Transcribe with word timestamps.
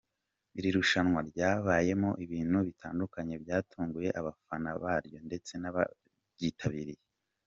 Iri 0.57 0.69
rushanwa 0.77 1.19
ryabayemo 1.29 2.09
ibintu 2.25 2.57
bitandukanye 2.67 3.33
byatunguye 3.43 4.09
abafana 4.19 4.69
baryo 4.83 5.17
ndetse 5.27 5.51
n’abaryitabiriye. 5.61 7.03